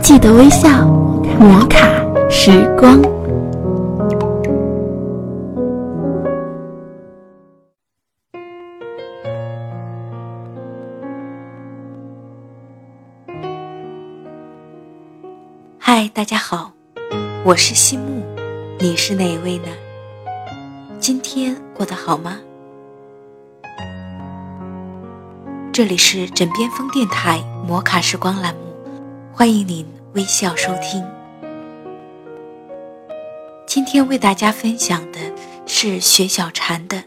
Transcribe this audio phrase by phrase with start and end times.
[0.00, 0.86] 记得微笑，
[1.40, 1.88] 摩卡
[2.30, 3.02] 时光。
[15.80, 16.70] 嗨，大家好，
[17.44, 18.22] 我是西木，
[18.78, 19.68] 你是哪一位呢？
[21.00, 22.38] 今天过得好吗？
[25.72, 28.63] 这里是枕边风电台摩卡时光栏目，
[29.36, 31.04] 欢迎您微笑收听。
[33.66, 35.18] 今天为大家分享的
[35.66, 36.96] 是雪小婵的《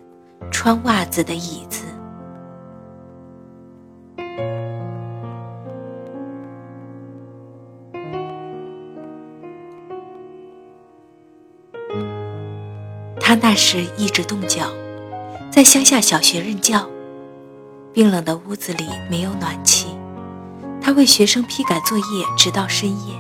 [0.52, 1.86] 穿袜子的椅子》。
[13.22, 14.70] 他那时一直冻脚，
[15.50, 16.86] 在乡下小学任教。
[17.94, 19.97] 冰冷的屋子里没有暖气，
[20.88, 23.14] 他为学生批改作业，直到深夜。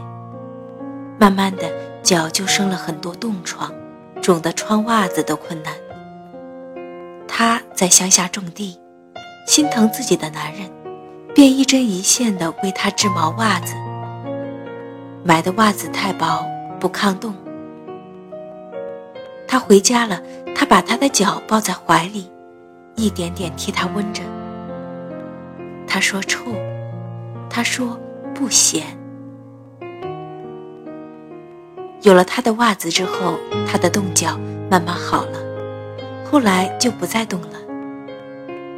[1.19, 1.69] 慢慢的，
[2.01, 3.69] 脚就生了很多冻疮，
[4.21, 5.73] 肿得穿袜子都困难。
[7.27, 8.79] 他在乡下种地，
[9.45, 10.71] 心疼自己的男人，
[11.35, 13.73] 便一针一线的为他织毛袜子。
[15.25, 16.47] 买的袜子太薄，
[16.79, 17.35] 不抗冻。
[19.45, 20.21] 他回家了，
[20.55, 22.31] 他把他的脚抱在怀里，
[22.95, 24.23] 一点点替他温着。
[25.85, 26.45] 他说臭，
[27.57, 27.99] 他说
[28.35, 28.83] 不咸。
[32.03, 33.33] 有了他的袜子之后，
[33.67, 34.37] 他的冻脚
[34.69, 35.39] 慢慢好了，
[36.23, 37.57] 后来就不再冻了。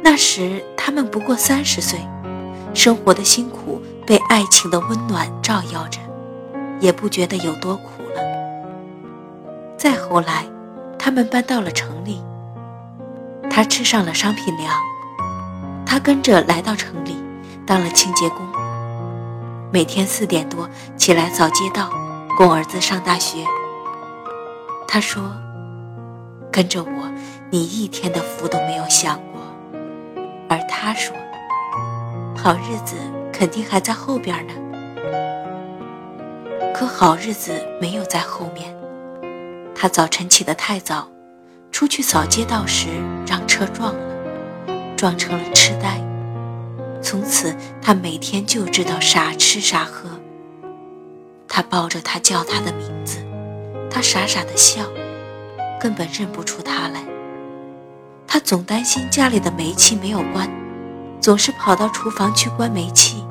[0.02, 2.00] 那时他们不过三十岁，
[2.72, 6.00] 生活的辛苦被爱情的温暖照耀着，
[6.80, 8.22] 也不觉得有多苦了。
[9.76, 10.46] 再后来，
[10.98, 12.24] 他们搬到了城里，
[13.50, 14.72] 他吃上了商品粮。
[15.84, 17.14] 他跟着来到城里，
[17.66, 18.38] 当了清洁工。
[19.72, 21.90] 每天四点多起来扫街道，
[22.36, 23.44] 供儿子上大学。
[24.88, 25.22] 他说
[26.50, 27.08] ：“跟着我，
[27.50, 29.40] 你一天的福都没有享过。”
[30.50, 31.16] 而他说
[32.36, 32.96] ：“好日子
[33.32, 34.54] 肯定还在后边呢。”
[36.74, 38.76] 可好日子没有在后面。
[39.72, 41.06] 他早晨起得太早，
[41.70, 42.88] 出去扫街道时
[43.24, 44.00] 让车撞了。
[44.96, 45.98] 撞成了痴呆，
[47.02, 50.08] 从此他每天就知道傻吃傻喝。
[51.48, 53.18] 他抱着他叫他的名字，
[53.90, 54.84] 他傻傻的笑，
[55.80, 57.02] 根本认不出他来。
[58.26, 60.48] 他总担心家里的煤气没有关，
[61.20, 63.24] 总是跑到厨房去关煤气，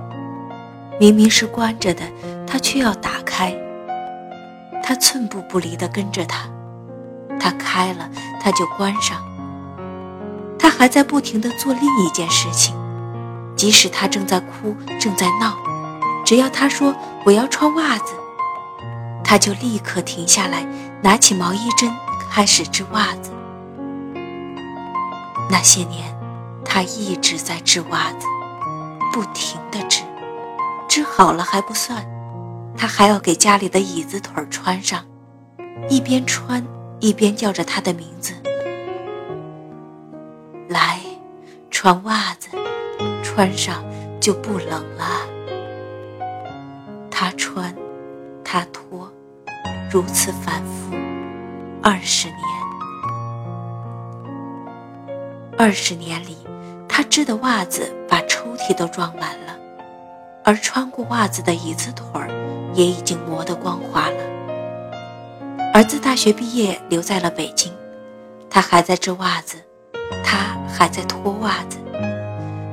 [0.99, 2.03] 明明是关着的，
[2.45, 3.55] 他却要打开。
[4.83, 6.49] 他寸步不离地跟着他，
[7.39, 8.09] 他开了
[8.41, 9.23] 他就关上。
[10.57, 12.75] 他还在不停地做另一件事情，
[13.59, 15.57] 即使他正在哭、正在闹，
[16.25, 16.95] 只要他说
[17.27, 18.13] “我要穿袜子”，
[19.21, 20.65] 他就立刻停下来，
[21.03, 21.93] 拿起毛衣针
[22.31, 23.31] 开始织袜子。
[25.49, 26.17] 那些年，
[26.63, 28.25] 他一直在织袜子，
[29.11, 30.03] 不停地织，
[30.87, 32.07] 织好了还不算，
[32.77, 35.03] 他还要给家里的椅子腿穿上，
[35.89, 36.65] 一边穿
[37.01, 38.33] 一边叫着他的名字。
[40.69, 41.01] 来，
[41.69, 42.47] 穿袜子，
[43.39, 43.81] 穿上
[44.19, 45.25] 就不冷了。
[47.09, 47.73] 他穿，
[48.43, 49.09] 他脱，
[49.89, 50.93] 如此反复，
[51.81, 52.37] 二十年。
[55.57, 56.35] 二十年里，
[56.85, 59.57] 他织的袜子把抽屉都装满了，
[60.43, 62.27] 而穿过袜子的椅子腿儿
[62.73, 64.17] 也已经磨得光滑了。
[65.73, 67.71] 儿子大学毕业留在了北京，
[68.49, 69.55] 他还在织袜子。
[70.25, 71.77] 他还在脱袜子，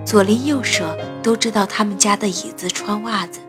[0.06, 3.41] 左邻右舍都知道他们家的椅子穿袜子。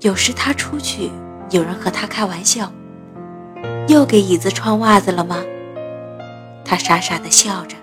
[0.00, 1.10] 有时他出去，
[1.48, 2.70] 有人和他开玩笑
[3.88, 5.42] ：“又给椅子穿袜子了吗？”
[6.66, 7.76] 他傻傻的笑着：“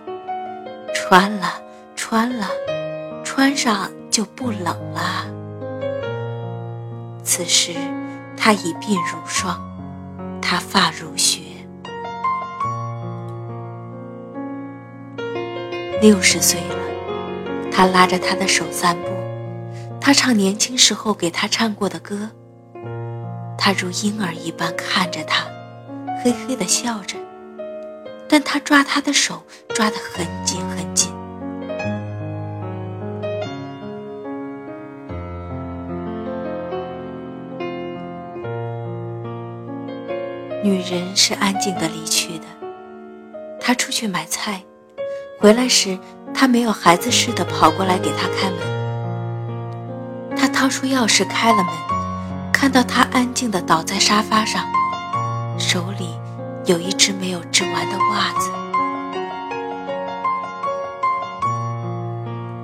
[0.93, 1.53] 穿了，
[1.95, 2.47] 穿了，
[3.23, 5.25] 穿上就不冷了。”
[7.25, 7.73] 此时，
[8.37, 9.59] 他已鬓如霜，
[10.39, 11.41] 他发如雪。
[15.99, 16.80] 六十岁了，
[17.71, 19.09] 他拉着他的手散步，
[19.99, 22.29] 他唱年轻时候给他唱过的歌。
[23.57, 25.45] 他如婴儿一般看着他，
[26.23, 27.15] 嘿嘿的笑着，
[28.27, 31.11] 但他抓他的手抓得很紧很紧。
[40.63, 42.45] 女人是安静的离去的，
[43.59, 44.61] 她出去买菜。
[45.39, 45.97] 回来时，
[46.41, 48.57] 他没有孩子似的跑过来给他开门。
[50.35, 51.71] 他掏出钥匙开了门，
[52.51, 54.65] 看到他安静地倒在沙发上，
[55.59, 56.17] 手里
[56.65, 58.49] 有一只没有织完的袜子。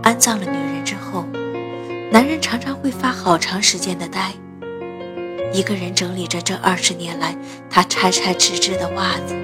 [0.01, 1.23] 安葬了女人之后，
[2.12, 4.31] 男人常常会发好长时间的呆，
[5.53, 7.38] 一个人整理着这二十年来
[7.69, 9.35] 他拆拆织织的袜子。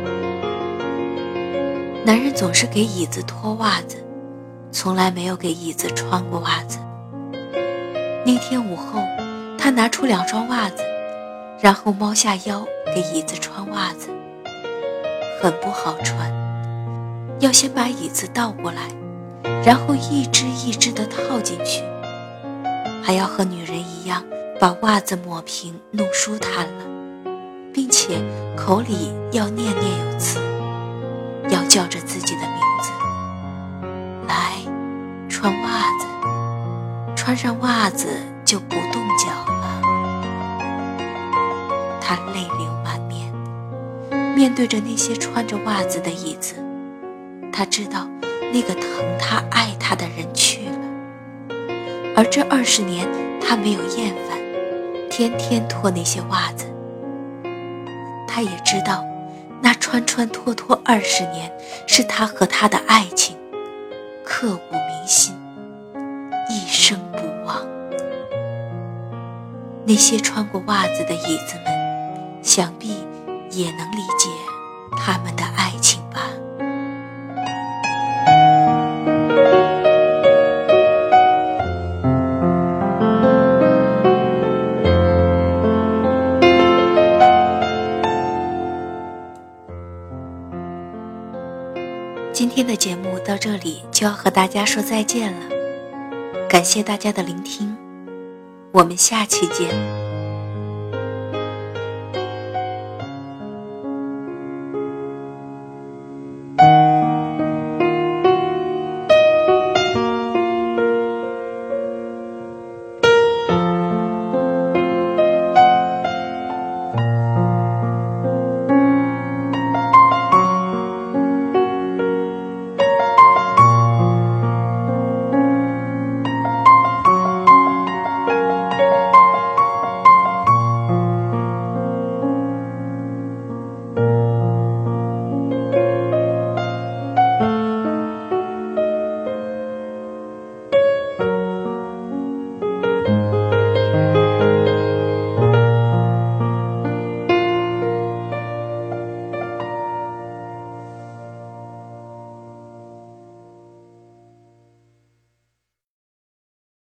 [2.04, 4.04] 男人总是给椅子脱袜子，
[4.74, 6.80] 从来没有给椅子穿过袜子。
[8.26, 9.00] 那天午后，
[9.58, 10.84] 他拿出两双袜子，
[11.62, 14.10] 然后猫下腰给椅子穿袜子，
[15.40, 16.34] 很不好穿，
[17.40, 18.82] 要先把椅子倒过来。
[19.64, 21.84] 然后一只一只的套进去，
[23.04, 24.24] 还要和女人一样
[24.60, 26.86] 把袜子抹平弄舒坦了，
[27.72, 28.20] 并且
[28.58, 30.40] 口里要念念有词，
[31.50, 32.60] 要叫着自己的名
[37.24, 38.06] 穿上袜子
[38.44, 39.82] 就不冻脚了。
[42.02, 43.32] 他泪流满面，
[44.36, 46.56] 面对着那些穿着袜子的椅子，
[47.50, 48.06] 他知道。
[48.52, 48.84] 那个疼
[49.18, 50.78] 他、爱他的人去了，
[52.16, 53.08] 而这二十年
[53.42, 54.38] 他没有厌烦，
[55.10, 56.66] 天天脱那些袜子。
[58.28, 59.04] 他也知道，
[59.62, 61.50] 那穿穿脱脱二十年
[61.88, 63.36] 是他和他的爱情，
[64.24, 65.34] 刻骨铭心，
[66.74, 67.56] 生不忘。
[69.86, 72.90] 那些穿过袜子的椅子们，想必
[73.52, 74.28] 也能理解
[74.98, 76.22] 他们的爱情吧。
[92.34, 95.53] 今天的节目到这里就要和大家说再见了，
[96.54, 97.76] 感谢大家的聆听，
[98.72, 100.03] 我们下期见。